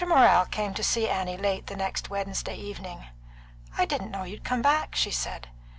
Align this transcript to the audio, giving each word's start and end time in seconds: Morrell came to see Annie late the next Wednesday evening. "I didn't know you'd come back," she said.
Morrell 0.03 0.45
came 0.47 0.73
to 0.73 0.83
see 0.83 1.07
Annie 1.07 1.37
late 1.37 1.67
the 1.67 1.75
next 1.75 2.09
Wednesday 2.09 2.55
evening. 2.55 3.05
"I 3.77 3.85
didn't 3.85 4.09
know 4.09 4.23
you'd 4.23 4.43
come 4.43 4.63
back," 4.63 4.95
she 4.95 5.11
said. 5.11 5.47